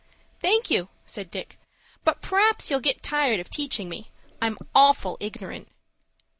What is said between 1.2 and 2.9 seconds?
Dick, "but p'r'aps you'll